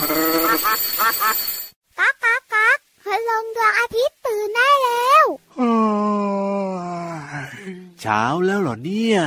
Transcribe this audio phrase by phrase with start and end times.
[0.00, 5.24] ก๊ากก๊ากก๊ากพลงดวงอาทิตย์ตื่นได้แล้ว
[8.00, 9.20] เช้าแล้วเหรอเนี่ย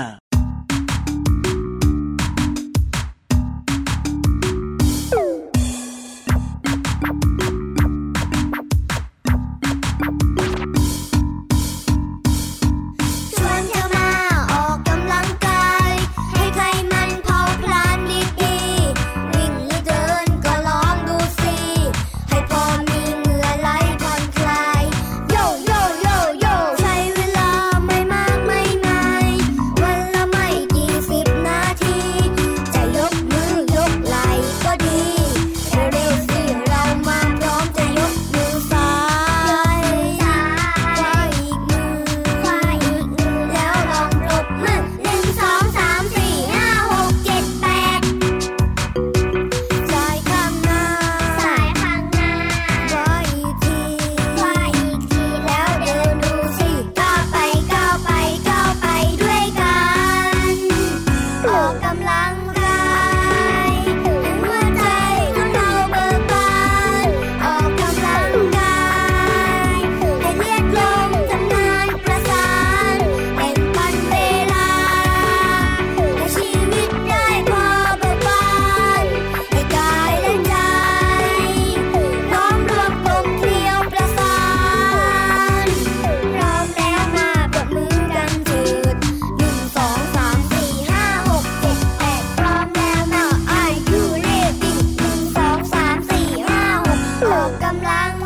[97.33, 98.22] สาม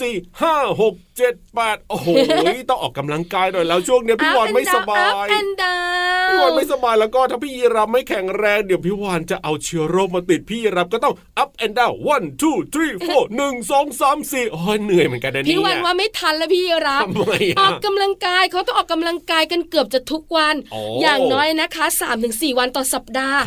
[0.00, 2.08] สี่ห้าหกเจ็ดแปดโอ้โห
[2.70, 5.26] ต้องออกกำลังกายหน่อยแล้วช่วงนี้พี่วานไม่สบาย
[6.30, 17.04] พี่วานไม่สบายแล้วก็ถ้าพี่ยีรับไม่แข็งแรงเดี๋ยวพี่วานจะเอาเชื้อโรคมาติดพี่ยีรับก็ต้อง up and down one two three four หนึ่งสองสามสี่โอ้ยเหนื่อยเหมือนกันนะนี่พี่วานว่าไม่ทันแล้วพี่ยีรับ
[17.60, 20.54] ออกกำลังกายเขาต้องออกกำลังกายกันเกือบจะทุกวัน
[21.02, 23.38] อย่างน้อยนะคะ3าถึงสวันต่อสัปดาห์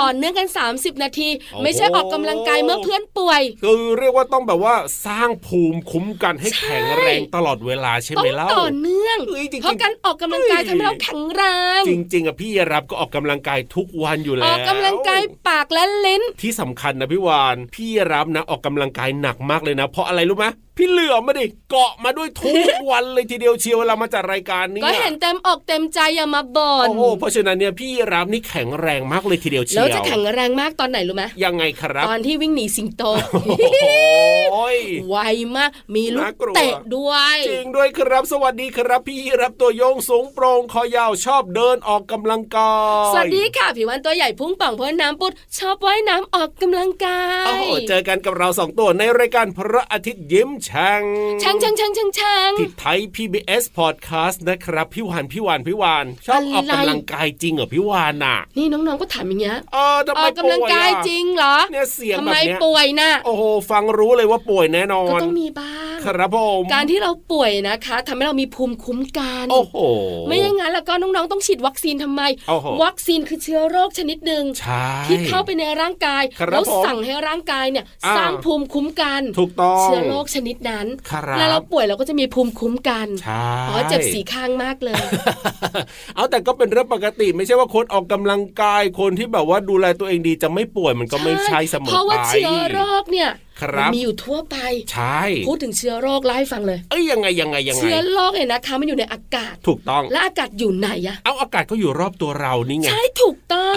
[0.00, 1.28] ต่อเนื่องกัน 30 นาที
[1.62, 4.74] ไม่ใช่ออกกำลังกายเมื่อเพื่อนป่วย คือเรียกว่าต้องแบบว่า
[5.06, 9.18] สร้างภูมิคุ้มกันให้แข็งแรงตลอดเวลาใช่ไหมเล่าต่อเนื่อง
[9.62, 11.42] เพราะการออกกำลังกายทำให้เราแข็งแร
[11.80, 20.46] ง จริงๆอะพี่รับก็ออกกำลังกายทุกวันอยู่แล้วออกกำลังกายปากและลิ้นที่สำคัญนะพี่วานพี่รับนะออกกำลังกายหนักมากเลยนะ เพราะอะไรรู้ไหม
[20.76, 22.56] พี่เหลือมาดิเกาะมาด้วยทุก
[22.90, 33.02] วันเลยทีเดียวเชียวเวลามาจัดรายการนี้ก็เห็นเต็มอกเต็มใจอย่ามาบ่นโอ้โหเพราะฉะนั้นเนี่ยพี่รับนี่แข็งแรงมากเลยทีเดียวเชียวแล้วจะแข็งแรงมากตอนไหนรู้ไหมยังไงครับ ตอนที่วิ่งหนีสิงโต
[35.08, 35.16] ไว
[35.56, 42.72] มากมีลูกเตะด้วยจริงด้วยครับสวัสดีครับ พี่รับตัวโยงสูงโปร่งคอยาวชอบเดินออกกำลังกา
[43.10, 51.02] ยสวัสดีค่ะผิววันตัวใหญ่พุ่งป่องเพราะน้ำปุดชอบว่ายน้ำออกกำลังกายโอ้โหเจอกันกับเราสองตัวในรายการพระอาทิตย์ยิ้มช่าง
[51.42, 69.76] ช่างช่างช่างช่างช่างที่ไทย PBS Podcast นะครับพี่วานพี่วานพี่วานชอบออกกำลังกายจริงเหรอพี่วานอะ นี่น้องๆก็ถามอย่างเงี้ยออทำไมกำลังกายจริงเหรอเนี่ยเสียงแบบเนี้ยทำไมป่วยน่ะโอ้โหฟังรู้เลยว่าป่วยแน่นอนก็ต้องมีบ้างครับผมการที่เราป่วยนะคะทำให้เรามีภูมิคุ้มกันโอ้โห
[70.28, 72.22] ไม่อย่างนั้นแล้วก็น้องๆต้องฉีดวัคซีนทำไม
[72.82, 74.44] วัคซีนคือเชื้อโรคชนิดหนึ่ง
[75.06, 77.84] ที่เข้าไปในร่างกายแล้วสั่งให้ร่างกายเนี่ย
[78.16, 80.86] สร้างภูมิคุ้มกันถูกต้องเชื้อโรคชนิดนั้น
[81.38, 83.08] แล้วเราป่วยเราก็จะมีภูมิคุ้มกัน
[83.68, 85.04] อ๋อเจ็บสีข้างมากเลย
[86.16, 94.56] เอาแต่ก็เป็นเรื่องปกติ ไม่ใช่ว่าคนออกกำลังกายคนที่แบบว่าดูแลตัวเองดีจะไม่ป่วยมันก็ไม่ใช่เสมอไปเพราะว่าเชื้อโรคเนี่ยครับมีอยู่ทั่วไป
[94.92, 103.74] ใช่ พูดถึงเชื้อโรคไล่ฟังเลย เอ้ยยังไงยังไงยังไง เชื้อโรคเนี่ยนะคะมันอยู่ในอากาศ ถูกต้อง และอากาศอยู่ไหนอะเอาอากาศก็อยู่รอบตัวเรานี่ไง ใช่ถูกต้อง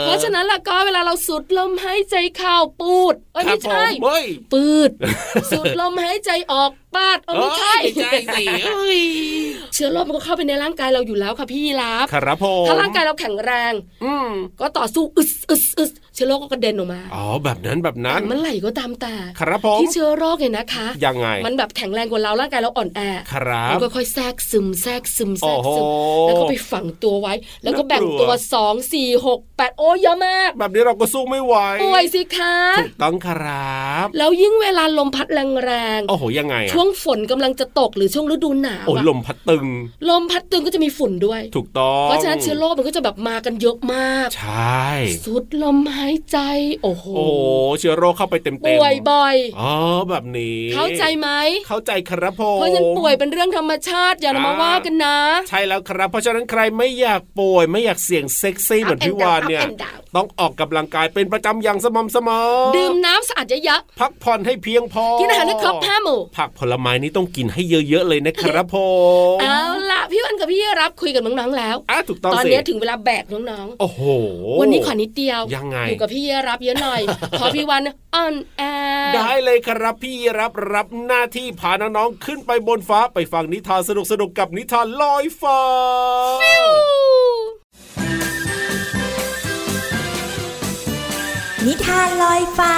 [0.00, 3.84] เพราะฉะนั้นล่ะก็เวลาเราสูดลมหายใจเข้าปูดเอ้ยไม่ใช่
[4.52, 4.90] ปืด
[5.50, 8.44] สูดลมหายใจออกปาดเออไม่ใช่ใช่สิ
[9.74, 13.72] เชื้ชื้อโรคมันก็เข้าไปในร่างกายเราอยู่แล้วค่ะพี่ยีราฟครับผมถ้าร่างกายเราแข็งแรง
[14.04, 14.12] อื
[14.60, 23.00] ก็ต่อสู้อึสอึสอึสเชื้อโรคก็กระเด็นออกมาอ๋อแบบนั้นแบบนั้นมันไหลก็ตามแต่ครับผมที่เชื้อโรคเนี่ยนะคะ ยังไง มันแบบแข็งแรงกว่าเราร่างกายเราอ่อนแอ
[23.32, 25.86] ครับมันก็ค่อยแทรกซึมแทรกซึมแทรกซึม
[26.26, 39.66] แล้วก็ไปฝังตัวไว้ แล้วก็แบ่งตัวสองสี่หกแปดโอ้เยอะมาก แบบนี้เราก็สู้ไม่ไหวป่วยสิคะถูกต้องครับ แล้วยิ่งเวลาลมพัดแรงๆโอ้โหยังไงช่วงฝนกำลังจะตกหรือช่วงฤดูหนาวโอ้ลมพัดตึง
[40.10, 44.84] ลมพัดตึงก็จะมีฝุ่นด้วย ถูกต้องเพราะฉะนั้นเชื้อโรคมันก็จะแบบมากันเยอะมาก ใช่
[45.24, 46.38] สุดลมหายใจ
[46.82, 47.24] โอ้โหโอ้
[47.78, 49.72] เชื้อโรคเข้าไปเต็มๆป่วยบ่อยอ๋อ
[50.08, 51.28] แบบนี้ เข้าใจไหม
[51.68, 55.16] เข้าใจครับผมเพราะฉะนั้นป่วยเป็นเรื่องธรรมชาติอย่ามาว่ากันนะ
[55.48, 59.62] ใช่แล้วครับ เพราะฉะนั้นใครไม่อยากป่วยไม่อยากเสี่ยงเซ็กซี่เหมือนพี่วานเนี่ย
[60.16, 68.76] ต้องออกกำลังกายเป็นประจำอย่างสม่ำเสมอดื่มน้ำสะอาดเยอะๆพักผ่อนให้เพียงพอกินอาหารให้ครบห้าหมู่ผักผลไม้นี้ต้องกินให้เยอะๆเลยนะครับผ
[69.36, 74.02] มเอาล่ะพี่วันกับพี่รับคุยกับน้องๆแล้วอะถูกต้องตอนนี้ถึงเวลาแบกน้องๆโอ้โห
[74.60, 77.00] วันนี้ขอนิดเดียวยังไงอยู่กับพี่รับเยอะหน่อย
[77.38, 77.82] พอพี่วัน
[78.14, 78.62] อ่อนแอ
[79.14, 83.90] ได้เลยครับพี่รับรับหน้าที่พาน้องๆขึ้นไปบนฟ้าไปฟังนิทานส
[84.20, 85.60] นุกๆกับนิทานลอยฟ้า
[91.66, 92.76] นิทานลอยฟ้า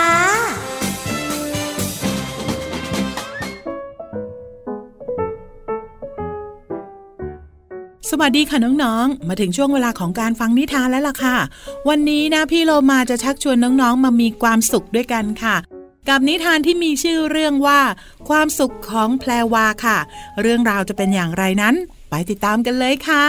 [8.10, 11.36] สวัสดีค่ะน้องๆ มาถึงช่วงเวลาของการฟังนิทานแล้วล่ะค่ะ
[11.88, 15.56] วันนี้นะพี่โลมาจะชักชวนน้องๆ มามีความสุขด้วยกันค่ะ
[16.08, 17.80] กับนิทานที่มีชื่อเรื่องว่า
[18.28, 19.98] ความสุขของแพรวาค่ะ
[20.40, 21.74] เรื่องราวจะเป็นอย่างไรนั้น
[22.10, 23.26] ไปติดตามกันเลยค่ะ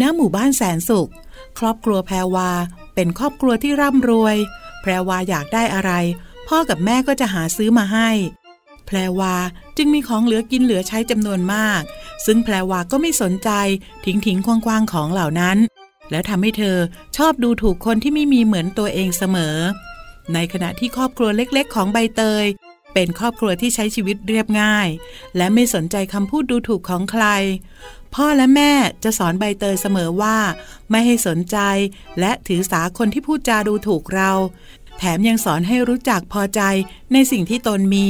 [0.00, 1.10] ณหมู่บ้านแสนสุข
[1.58, 2.50] ครอบครัวแพรวา
[2.94, 4.36] เป็นครอบครัวที่ร่ำรวย
[4.82, 5.92] แพรวาอยากได้อะไร
[6.48, 8.10] พ่อกับแม่ก็จะหาซื้อมาให้
[8.88, 9.36] แพรวา
[9.76, 11.82] จึงมีของเหลือกินเหลือใช้จำนวนมาก
[12.26, 13.50] ซึ่งแพรวาก็ไม่สนใจ
[14.04, 15.58] ทิ้งทิ้งควางๆของเหล่านั้น
[16.10, 16.76] แล้วทำให้เธอ
[17.16, 19.56] ชอบดูถูกคนที่ไม่มีเหมือนตัวเองเสมอ
[20.34, 22.44] ในขณะที่ครอบครัวเล็กๆ ของใบเตย
[22.94, 24.88] เป็นครอบครัวที่ใช้ชีวิตเรียบง่าย
[25.36, 27.24] และไม่สนใจคำพูดดูถูกของใคร
[28.14, 28.72] พ่อและแม่
[29.04, 30.36] จะสอนใบเตยเสมอว่า
[30.90, 31.58] ไม่ให้สนใจ
[32.20, 34.32] และถือสาคนที่พูดจาดูถูกเรา
[34.98, 36.60] แถมยังสอนให้รู้จักพอใจ
[37.12, 38.08] ในสิ่งที่ตนมี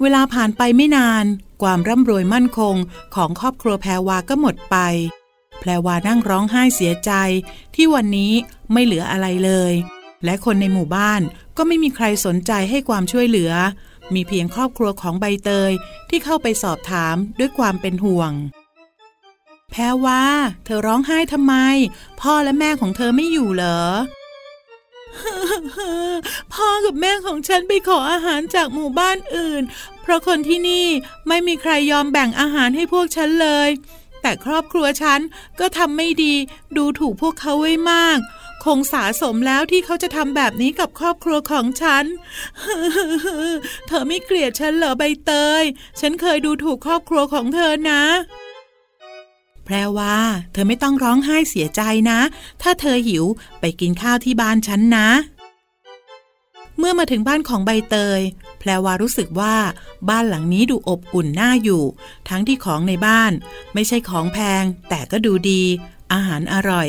[0.00, 1.24] เวลาผ่านไปไม่นาน
[1.62, 2.76] ความร่ำรวยมั่นคง
[3.14, 4.76] ของครอบครัวแพรวาก็หมดไป
[5.60, 7.12] แพรวานั่งร้องไห้เสียใจ
[7.74, 8.32] ที่วันนี้
[8.72, 9.72] ไม่เหลืออะไรเลย
[10.24, 11.20] และคนในหมู่บ้าน
[11.56, 13.52] ก็ไม่มีใครสนใจให้ความช่วยเหลือ
[14.14, 15.72] มีเพียงครอบครัวของใบเตย
[16.08, 18.32] ที่เข้าไปสอบถามด้วยความเป็นห่วง
[19.70, 20.22] แพรวา
[20.64, 21.54] เธอร้องไห้ทำไม
[22.20, 23.80] พ่อและแม่ของเธอไม่อยู่เหรอ
[26.52, 29.62] พ่อกับแม่ของฉันไปขออาหารจากหมู่บ้านอื่น
[30.02, 30.86] เพราะคนที่นี่
[31.28, 33.68] ไม่มีใครยอมแบ่งอาหารให้พวกฉันเลย
[34.22, 35.20] แต่ครอบครัวฉัน
[35.60, 36.34] ก็ทำไม่ดี
[36.76, 38.18] ดูถูกพวกเขาไว้มาก
[38.64, 42.04] คงสาสมแล้วที่เขาจะทำแบบนี้กับครอบครัวของฉัน
[43.86, 45.62] เธอไม่เกลียดฉันเหรอใบเตย
[46.00, 48.02] ฉันเคยดูถูกครอบครัวของเธอนะ
[49.66, 50.16] แพรว่า
[50.52, 52.20] เธอไม่ต้องร้องไห้เสียใจนะ
[52.62, 53.24] ถ้าเธอหิว
[53.60, 55.08] ไปกินข้าวที่บ้านฉันนะ
[56.78, 58.20] เมื่อมาถึงบ้านของใบเตย
[58.58, 59.56] แพรวารู้สึกว่า
[60.08, 61.84] บ้านหลังนี้ดูอบอุ่นน่าอยู่
[62.28, 63.32] ทั้งที่ของในบ้าน
[63.74, 65.62] ไม่ใช่ของแพง แต่ก็ดูดี
[66.12, 66.88] อาหารอร่อย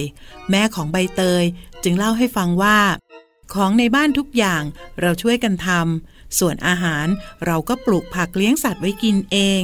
[0.50, 1.44] แม่ของใบเตย
[1.84, 2.80] จึงเล่าให้ฟังว่า
[3.54, 4.64] ของในบ้านทุกอย่าง
[5.02, 7.08] เราช่วยกันทำส่วนอาหาร
[7.46, 9.62] เราก็ปลูกผักเลี้ยงสัตว์ไว้กินเอง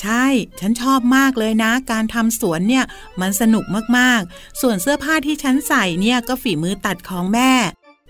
[0.00, 0.24] ใช่
[0.60, 2.84] ฉันชอบมากเลยนะ การทำสวนเนี่ย
[3.20, 3.64] มันสนุก
[3.98, 7.52] มากๆ ส่วนเสื้อผ้าที่ฉันใส่เนี่ยก็ฝีมือตัดของแม่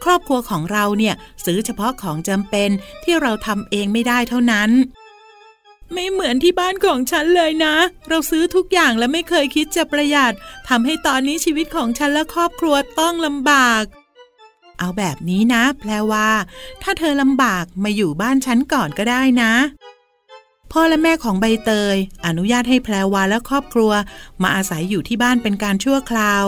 [0.04, 1.14] ครอบครัวของเราเนี่ย
[1.44, 2.70] ซื้อเฉพาะของจำเป็น
[3.04, 4.70] ที่เราทำเองไม่ได้เท่านั้น
[5.92, 7.74] ไม่เหมือนที่บ้านของฉันเลยนะ
[8.08, 10.34] เราซื้อทุกอย่างและไม่เคยคิดจะประหยัด
[10.68, 13.84] ทำให้ตอนนี้ชีวิตของฉันและครอบครัวต้องลำบาก
[14.78, 16.28] เอาแบบนี้นะแปลว่า
[16.82, 19.52] ถ้าเธอลำบากมาอยู่บ้านฉันก่อนก็ได้นะ
[20.72, 21.96] พ่อและแม่ของใบเตย
[22.26, 23.92] อนุญาตให้แพรวาและครอบครัว
[24.42, 26.44] มาอาศัยอยู่ที่บ้านเป็นการชั่วคราว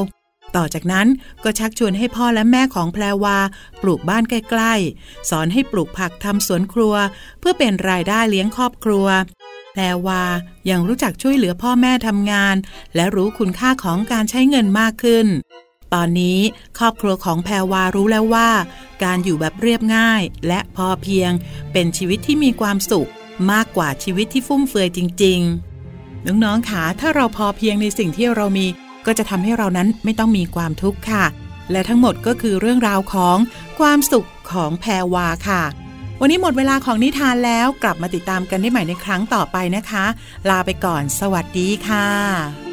[0.56, 1.06] ต่อจากนั้น
[1.44, 3.38] ก็ชักชวนให้พ่อและแม่ของแพรวา
[3.82, 6.94] ปลูกบ้านใกล้ๆ สอนให้ปลูกผักทำสวนครัว
[7.38, 9.06] เพื่อเป็นรายได้เลี้ยงครอบครัว
[9.72, 10.22] แพรวา
[10.70, 12.56] ยังรู้จักช่วยเหลือพ่อแม่ทำงาน
[12.94, 15.26] และรู้คุณค่าของการใช้เงินมากขึ้น
[15.94, 16.40] ตอนนี้
[16.78, 18.50] ครอบครัวของแพรวารู้แล้วว่า
[19.04, 21.30] การอยู่แบบเรียบง่ายและพอเพียง
[21.72, 23.10] เป็นชีวิตที่มีความสุข
[23.52, 25.40] มากกว่าชีวิตที่ฟุ่มเฟือยจริง
[25.86, 28.66] ๆ น้องๆค่ะถ้าเราพอเพียงในสิ่งที่เรามี
[29.06, 31.24] ก็จะทำให้เรานั้นไม่ต้องมีความทุกข์ค่ะ
[31.72, 33.36] และทั้งหมดก็คือเรื่องราวของ
[33.78, 35.62] ความสุขของแพรวาค่ะ
[36.20, 40.04] วันนี้หมดเวลาของนิทานแล้วกลับมาติดตามกันได้ใหม่ในครั้งต่อไปนะคะ
[40.48, 42.67] ลาไปก่อน สวัสดีค่ะ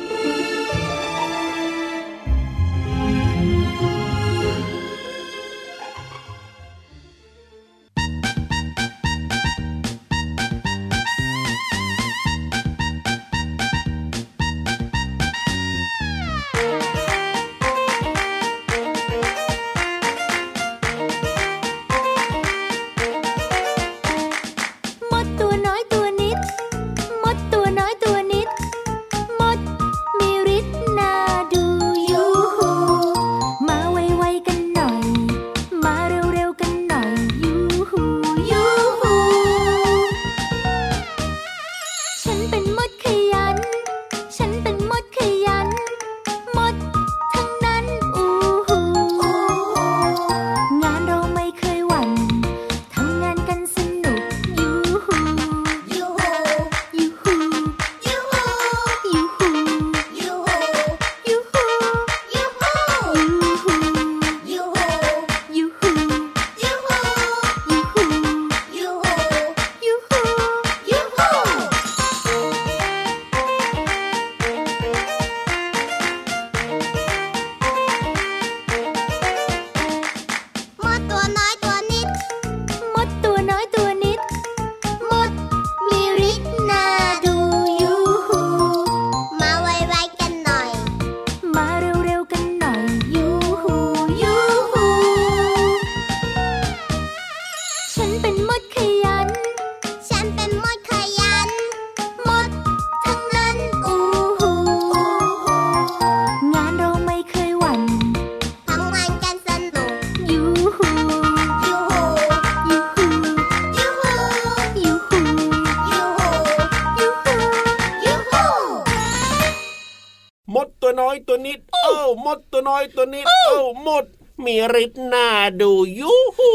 [122.67, 123.53] น้อยตัวนี้เอ้า
[123.83, 124.03] หมด
[124.45, 125.27] มีฤทธิ์น่า
[125.61, 126.13] ดูยุ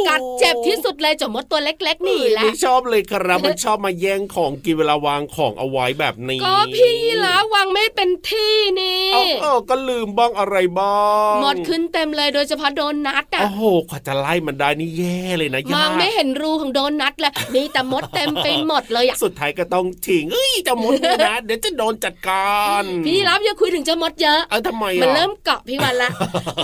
[0.09, 9.05] กัดเจ็บที่สุดเลยจมดตัวเล็ก ๆ นี่แหละไม่ชอบเลยครับ มันชอบมาแย่งของกินเวลาวางของเอาไว้แบบนี้ก็พี่ละวางไม่เป็นที่นี่
[9.43, 10.99] เออก็ลืมบ้างอะไรบ้า
[11.33, 20.95] งหมดขึ้นเต็มเลยโดยเฉพาะโดนนัดอะโอ้โหกว่าจะไล่มันได้นี่แย่เลยนะมองไม่เห็นรูของโดนนัดเลยมีแต่มดเต็มไปหมดเลยอะสุดท้ายก็ต้องทิ้งเอ้ยจะมด
[21.27, 26.11] นะเดี๋ยวจะโดนจัดการพี่รับอย่าคุยถึงเจ้ามดเยอะเออทำไมมันเริ่มเกาะพี่วันละ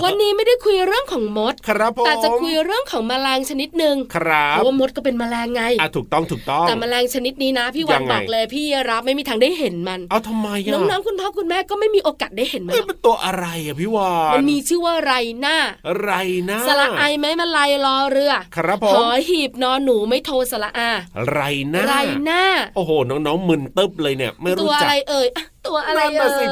[0.03, 15.57] วันนี้ไม่ได้คุยเรื่องของมดครับแต่จะคุยเรื่องของแมลงชนิดหนึ่งครับเพราะว่ามดก็เป็นแมลงไงอะถูกต้องถูกต้องแต่แมลงชนิดนี้นะ พี่วันบอกเลยพี่รับไม่มีทางได้เห็นมันเอาทำไมอะน้องๆคุณพ่อคุณแม่ก็ไม่มีโอกาสได้เห็นมันมันตัวอะไรอะพี่วานมันมีชื่อว่าไรหน้า
[16.01, 16.11] ไร
[16.45, 20.89] หน้าสระไอไหมมันลายรอเรือ ครับผมหอหีบนอนหนูไม่โทสระอา
[21.31, 21.93] ไรหน้าไร
[22.25, 22.43] หน้า
[22.75, 25.27] โอ้โหน้องๆมึนตึ๊บเลยเนี่ย ไม่รู้จักตัวอะไรเอ่ย
[25.67, 26.47] ตัวอะไรเอ่ย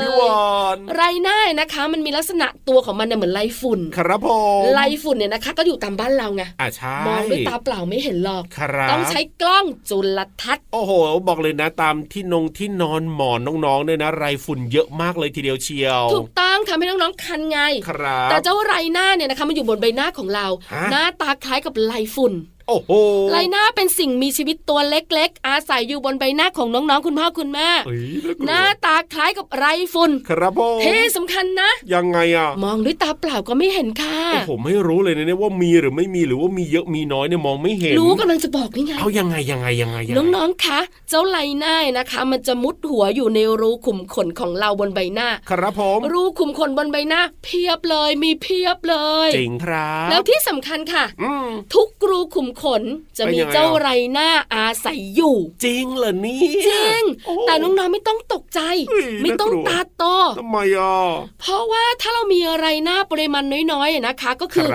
[0.95, 4.29] ไรหน้านะคะ มันมีลักษณะตัวของมันเนี่ยเหมือนไรฝุ่น ครับผ
[4.61, 10.91] มไรฝุ่นเนี่ยนะคะ ก็อยู่ตามบ้านเราไงอ่าใช่มองด้วยตาเปล่าไม่เห็นหรอกครับต้องใช้กล้องจุลทรรศน์ โอ้โห
[11.27, 20.47] บอกเลยนะตามที่นงที่นอนหมอนน้องๆเนี่ยนะ ไรฝุ่นเยอะมากเลยทีเดียวเชียว ถูกต้องทำให้น้องๆคันไง ครับ แต่เจ้าไรหน้าเนี่ยนะคะมันอยู่บนใบหน้าของเรา
[20.91, 22.33] หน้าตาคล้ายกับไรฝุ่น
[22.67, 22.91] โอ้โห
[23.35, 27.69] ลายหน้าเป็นสิ่งมีชีวิตตัวเล็ก ๆ อาศัยอยู่บนใบหน้าของน้องๆ คุณพ่อคุณแม่
[28.45, 40.79] หน้าตาคล้ายกับไรฝุ่นครับผมเท่สำคัญนะ ยังไงอะมองด้วยตาเปล่าก็ไม่เห็นค่ะโอ้ผมไม่รู้เลยนะเนี่ยว่ามีหรือไม่มีหรือว่ามีเยอะมีน้อยเนี่ยมองไม่เห็น รู้กำลังจะบอกนี่ไงเอายังไงยังไงยังไงน้องๆคะ
[41.09, 51.05] เจ้าไรหน้านะคะ มันจะมุดหัวอยู่ในรูขุมขนของเราบนใบหน้า ครับผมรูขุมขนบนใบหน้า เพียบเลยมีเพียบเลยจริงครับ แล้วที่สำคัญค่ะ
[51.75, 52.83] ทุกรูขุมขน
[53.17, 57.01] จะมีเจ้าไรหน้าอาศัยอยู่ จริงเหรอนี่จริง
[57.47, 58.59] แต่น้องๆไม่ต้องตกใจ
[59.23, 60.03] ไม่ต้องตาโต
[60.39, 60.95] ทำไมอะ
[61.41, 64.69] เพราะว่าถ้าเรามีไรหน้าปริมาณน้อยๆนะคะ ก็คือ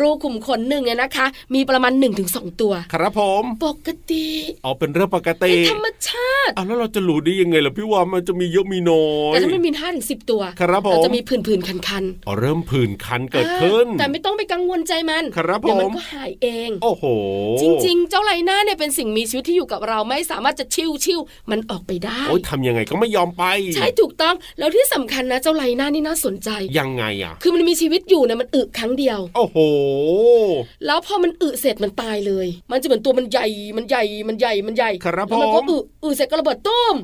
[0.00, 4.26] รูขุมขนหนึ่งเนี่ยนะคะ มีประมาณ1นถึงสตัว ครับผม ปกติ
[4.64, 17.04] อ๋อเป็นเรื่องปกติธรรมชาติอะแล้วเราจะรู้ได้ยังไงล่ะพี่ว่ามันจะมีเยอะมีน้อยแต่ถ้ามันมีห้าถึงสิตัวครับผมเราจะมีผื่นๆคันๆอ๋อเริ่มผื่นคันเกิดขึ้น แต่ไม่ต้องไปกังวลใจมันครับผมเดี๋ยวมันก็หายเอง โอ้โห
[17.60, 29.58] จริง ๆ เจ้าไรหน้าเนี่ยเป็นสิ่งมีชีวิตที่อยู่กับเราไม่สามารถจะชิวชิวมันออกไปได้โอ้ยทำยังไงก็ไม่ยอมไป ใช่ถูกต้องแล้วที่สำคัญนะเจ้าไรหน้านี่น่าสนใจยังไงอะ คือมันมีชีวิตอยู่เนี่ยมันอึครั้งเดียว โอ้โห
[30.86, 36.94] แล้วพอมันอึเสร็จมันตายเลย มันจะเหมือนตัวมันใหญ่มันใหญ่มันใหญ่มันใหญ่ครับแล้วมันก็อึอึเสร็จก็ระเบิดตุ้ม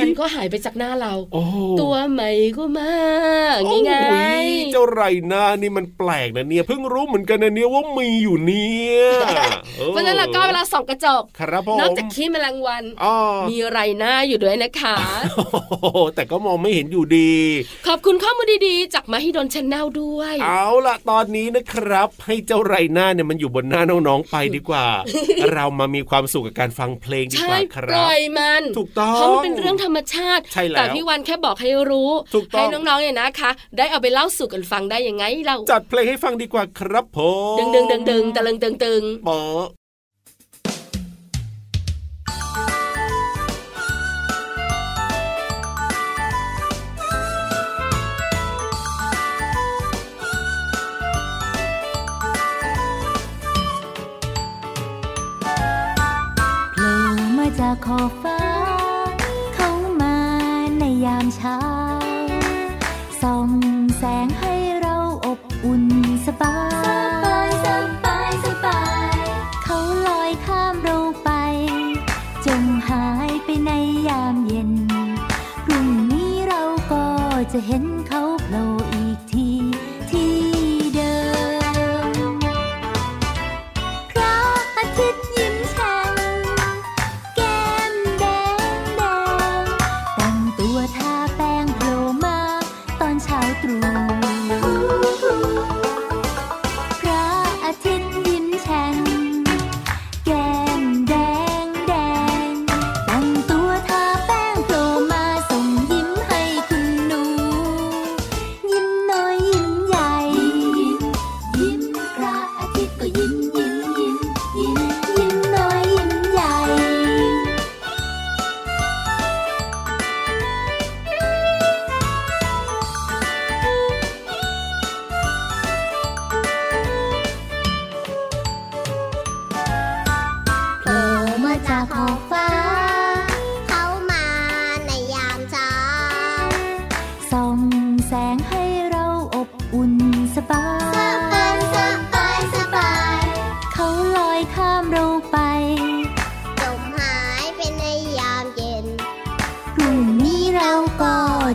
[0.00, 1.42] มันก็หายไปจากหน้าเราโอ้
[1.80, 2.92] ตัวใหม่ก็มา
[3.70, 3.92] งี้ไง
[4.72, 9.11] เจ้าไรหน้านี่มันแปลกนะเนี่ยเพิ่งรู้เหมือนกันนะเนี่ยว่ามีอยู่เนี่ย
[9.88, 12.84] เพราะฉะนั้นเราก็เวลาส่องกระจกครับผมนอกจากขี้แมลงวัน
[13.48, 14.96] มีไรหน้าอยู่ด้วยนะคะ
[16.14, 17.32] แต่ก็มองไม่เห็นอยู่ดี
[17.86, 24.86] ขอบคุณข้อมูลดีๆ จากมาฮิดนชนแนลด้วย เอาล่ะตอนนี้นะครับ ให้เจ้าไรหน้าเนี่ยมันอยู่บนหน้าน้องๆไปดีกว่า
[25.52, 30.42] เรามามีความสุขกับการฟังเพลงดีกว่าครับปล่อยมันถูกต้องเพราะมันเป็นเรื่องธรรมชาติ
[30.76, 32.10] แต่พี่วันแค่บอกให้รู้
[32.52, 37.18] ให้น้องๆเนี่ยนะคะ ได้เอาไปเล่าสู่กันฟังได้ยังไงเราจัดเพลงให้ฟังดีกว่าครับผ
[37.54, 39.28] มดึงดึงดึงดึงตะลึงตึงตึงป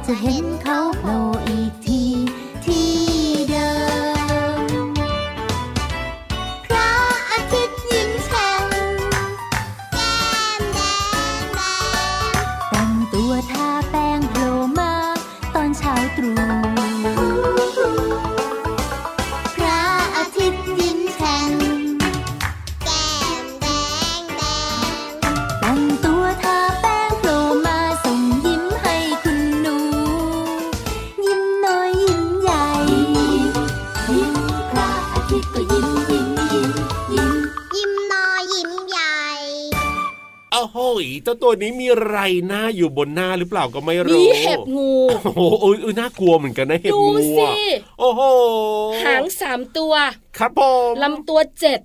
[0.06, 1.87] จะเห็นเขาโผล่อีกที
[41.42, 44.92] ตัวนี้มีไรหน้าอยู่บนหน้าหรือเปล่าก็ไม่รู้มีเห็บงู
[45.26, 45.42] โอ้โห
[45.82, 47.54] เออน่ากลัวเหมือนกันนะเห็บงูอะ
[48.00, 48.22] โอ้โห
[49.06, 49.94] หางสามตัว
[50.40, 51.80] ครับผมลำตัวเจ็ด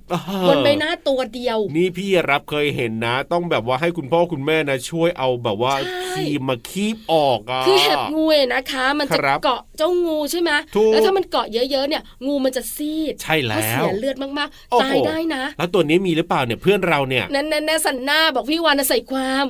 [0.49, 5.75] บนใบหน้าตัวเดียว นี่พี่รับเคยเห็นนะ ต้องแบบว่าให้คุณพ่อคุณแม่นะ ช่วยเอาแบบว่า
[6.11, 10.51] ครีมมาคีบออกอะคือเห็บงูนะคะ มันจะเกาะเจ้างูใช่ไหม
[10.93, 19.45] แล้วถ้ามันเกาะเยอะๆเนี่ย งูมันจะซีดใช่แล้วเสียเลือดมากๆตายได้นะ แล้วตัวนี้มีหรือเปล่าเนี่ยเพื่อนเราเนี่ยนั่นแน่สันหน้าบอกพี่วานใส่ความ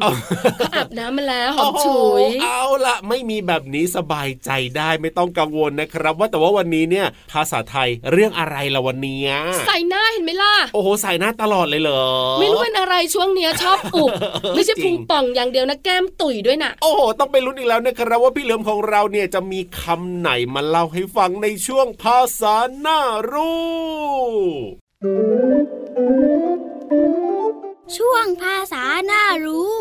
[0.60, 9.22] ก็อาบน้ำมาแล้วหอมฉุยเอาละไม่มีแบบนี้สบายใจได้ไม่ต้องกังวลนะครับ ว่าแต่ว่าวันนี้เนี่ยภาษาไทยเรื่องอะไรละวันนี้
[9.66, 12.05] ใส่หน้าเห็นไหมล่ะ โอ้โหใส่หน้าตลอดเลยเหรอ
[12.40, 14.11] ไม่รู้เป็นอะไรช่วงเนี้ยชอบอุบ
[14.55, 23.00] ไม่ใช่พุงป่องอย่างเดียวนะแก้มตุ๋ยด้วยนะโอ้โหต้องไปลุ้นอีกแล้วนะครับว่าพี่เหลือมของเราเนี่ยจะมีคำไหนมาเล่าให้ฟังในช่วงภาษาหน้า
[23.33, 24.83] รู้
[27.96, 29.78] ช่วงภาษาหน้ารู้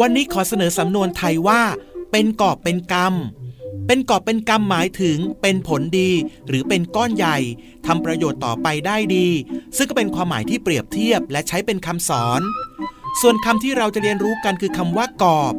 [0.00, 1.60] วันนี้ขอเสนอสำนวนไทยว่า
[2.10, 3.14] เป็นกอบเป็นกรรม
[3.86, 6.10] เป็นกอบเป็นกรรมหมายถึงเป็นผลดี
[6.48, 7.36] หรือเป็นก้อนใหญ่
[7.86, 9.28] ทำประโยชน์ต่อไปได้ดี
[9.76, 12.40] ซึ่งก็เป็นความหมายที่เปรียบเทียบและใช้เป็นคำสอน
[13.20, 15.54] ส่วนคำที่เราจะเรียนรู้กันคือคำว่ากอบ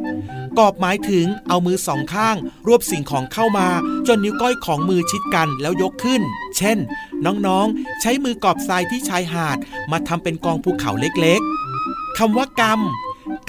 [0.59, 2.35] กอบหมายถึงเอามือสองข้าง
[2.67, 3.67] รวบสิ่งของเข้ามา
[4.07, 6.21] จนนิ้วก้อยของมือชิดกันแล้วยกขึ้น
[6.57, 6.77] เช่น
[7.25, 9.57] น้องๆ ใช้มือกอบทรายที่ชายหาด
[9.91, 12.79] มาทำเป็นกองภูเขาเล็กๆคำว่ากรรม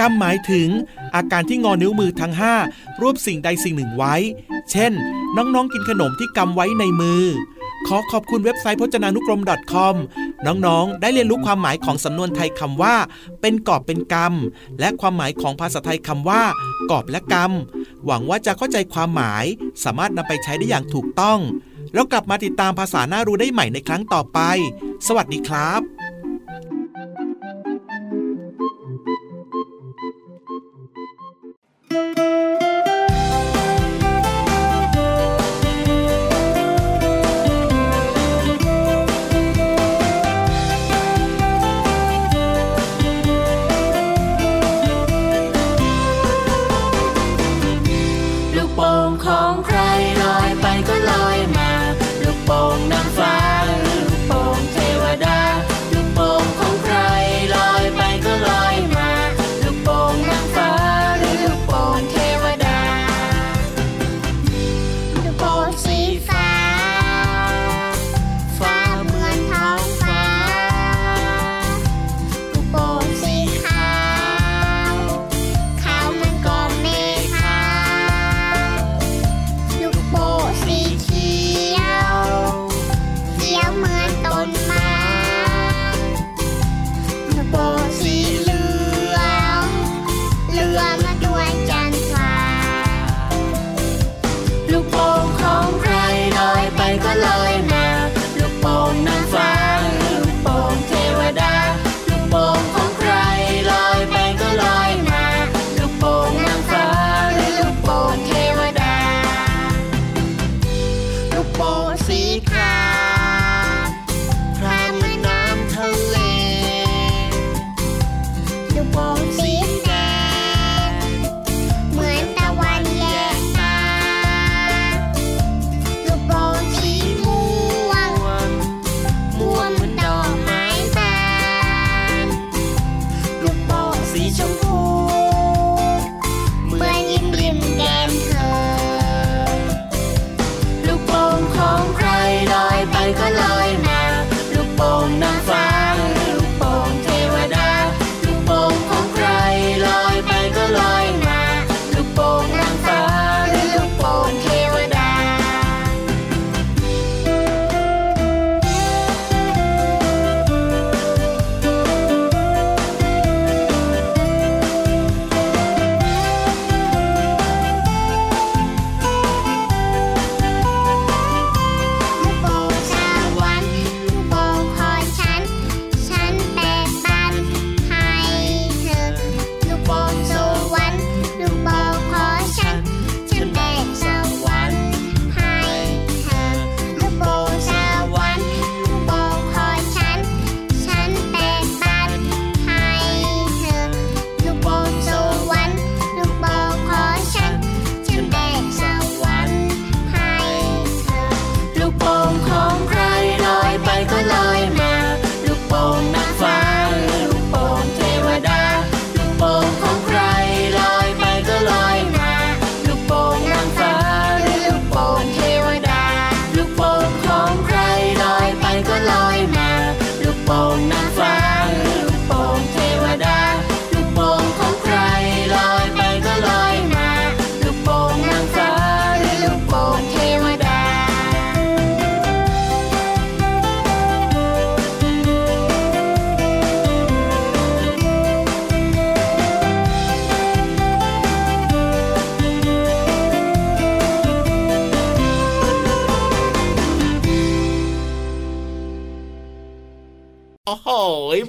[0.01, 0.69] กรรมหมายถึง
[1.15, 2.33] อาการที่งอนิ้วมือทั้ง
[2.69, 4.15] 5รวบสิ่งใดสิ่งหนึ่งไว้
[4.71, 4.93] เช่น
[5.37, 7.25] น้องๆกินขนมที่กำไว้ในมือ
[7.87, 9.95] ขอขอบคุณเว็บไซต์พจนานุกรม .com
[10.47, 12.95] น้องๆ ได้เรียนรู้ความหมายของสำนวนไทยคำว่า
[13.41, 14.35] เป็นกอบเป็นกรรม
[14.81, 16.43] และความหมายของภาษาไทยคำว่า
[16.91, 17.53] กอบและกรรม
[18.07, 19.45] หวังว่าจะเข้าใจความหมาย
[19.85, 21.39] สามารถนำไปใช้ได้อย่างถูกต้อง
[21.95, 24.39] แล้วกลับมาติดตามภาษาหน้ารู้ได้ใหม่ในครั้งต่อไป
[25.07, 25.81] สวัสดีครับ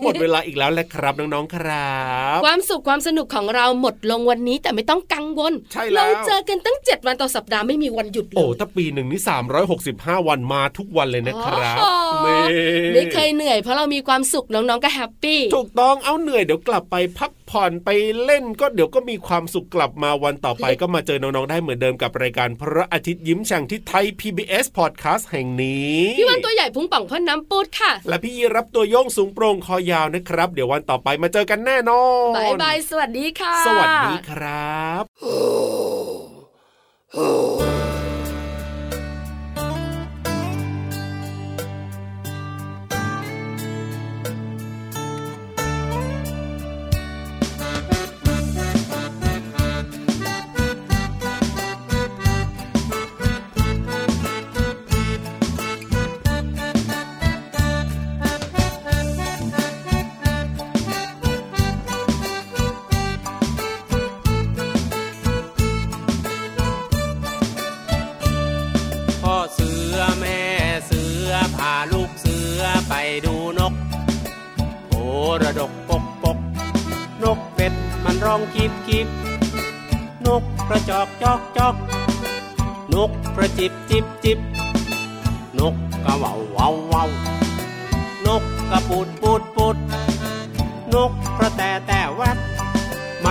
[0.03, 1.93] หมดเวลาอีกแล้วแหละครับน้องๆครั
[2.35, 9.21] บ ความสุขความสนุกของเราหมดลงวันนี้แต่ไม่ต้องกังวลใช่แล้วเราเจอกันตั้ง 7 วันต่อสัปดาห์ไม่มีวันหยุดเลยโอ้ถ้าปีหนึ่งนี่
[9.73, 11.77] 365 วันมาทุกวันเลยนะครับ
[12.93, 17.89] ไม่เคยเหนื่อยเพราะเรามีความสุขน้องๆก็แฮปปี้ถูกต้องเอาเหนื่อยเดี๋ยวกลับไปพักผ่อนไป
[18.23, 32.03] เล่นก็เดี๋ยวก็มีความสุขกลับมาวันต่อไปก็มาเจอน้องๆได้เหมือนเดิมกับรายการพระอาทิตย์ยิ้มแฉ่งที่ไทย PBS Podcast แห่งนี้พี่วันตัวใหญ่พุงป่องพ่นน้ำปูดค่ะ และพี่รับตัวโยงสูงโปร่งคอยาวนะครับ เดี๋ยววันต่อไปมาเจอกันแน่นอ
[32.33, 35.03] นบายบายสวัสดีค่ะ สวัสดีครับ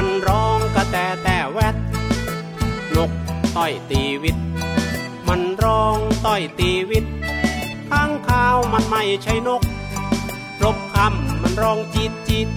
[0.03, 1.77] มันร้องกระแตแต่แวด
[2.97, 3.11] นก
[3.57, 4.37] ต้อยตีวิต
[5.29, 7.05] มันร้องต้อยตีวิต
[7.91, 9.63] ข้างข้าวมันไม่ใช่นก
[10.63, 12.49] รบคำมันร้องจิตจิต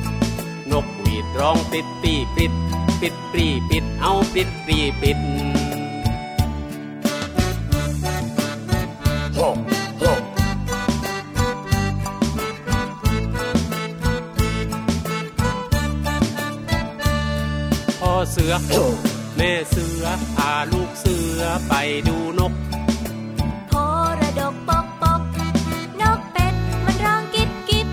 [0.71, 2.51] นกหวีดร้องปิดปีปิด
[3.01, 5.17] ปิดปีปิดเอาปิดปีปิด
[18.53, 18.55] อ
[19.37, 20.05] แม่เสือ
[20.35, 21.73] พาลูกเสือไป
[22.07, 22.53] ดูนก
[23.67, 23.73] โพ
[24.19, 25.21] ระดกปกปก
[26.01, 26.55] นกเป็ด
[26.85, 27.87] มันร้องกิบกิบ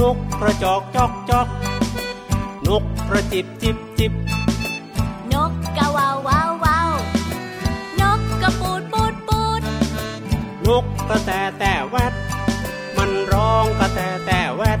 [0.00, 1.48] นกกระจอกจอกจอก
[2.66, 4.12] นกกระจิบจิบจิบ
[5.34, 6.92] นกกะวาววาววาว
[8.00, 9.62] นกกระปูดปูดปูด
[10.66, 12.12] นกกระแตแต่แวด
[12.96, 14.80] มันร้องกระแตแต่แวด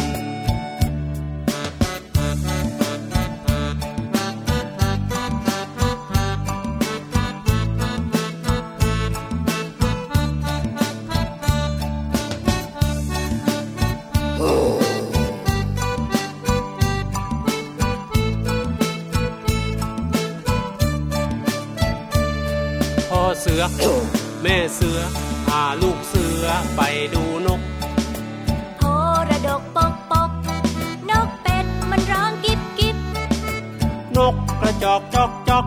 [34.33, 35.65] กกระจอกจอกจอก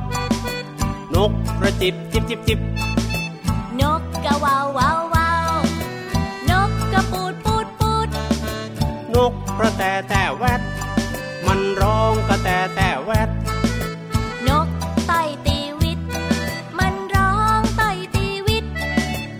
[1.14, 2.60] นกกระจิบจิบจิบจิบ
[3.80, 5.50] นกกระวาววาววาว
[6.50, 8.08] นกกระปูดปูดปูด
[9.14, 10.60] นกกระแตแต่แวด
[11.46, 13.30] มันร้องกระแตแต่แวด
[14.48, 14.68] นก
[15.06, 15.12] ไต
[15.46, 16.00] ตีวิต
[16.78, 17.82] มันร้องไต
[18.14, 18.64] ตีวิต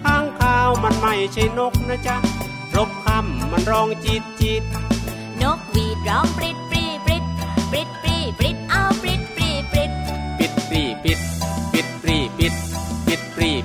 [0.05, 2.17] ข้างข้าวมันไม่ใช่นกนะจ๊ะ
[2.77, 4.63] รบคำมันร้องจิตจิต
[5.43, 6.57] นกวีดร้องปริด